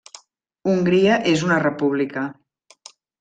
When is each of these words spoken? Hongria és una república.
Hongria 0.71 1.17
és 1.33 1.43
una 1.49 1.59
república. 1.65 2.25